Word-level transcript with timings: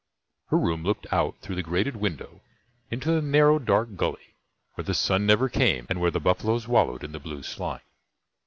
Her 0.47 0.57
room 0.57 0.83
looked 0.83 1.05
out 1.13 1.37
through 1.41 1.53
the 1.57 1.61
grated 1.61 1.95
window 1.95 2.41
into 2.89 3.11
the 3.11 3.21
narrow 3.21 3.59
dark 3.59 3.97
Gully 3.97 4.33
where 4.73 4.83
the 4.83 4.95
sun 4.95 5.27
never 5.27 5.47
came 5.47 5.85
and 5.91 6.01
where 6.01 6.09
the 6.09 6.19
buffaloes 6.19 6.67
wallowed 6.67 7.03
in 7.03 7.11
the 7.11 7.19
blue 7.19 7.43
slime. 7.43 7.81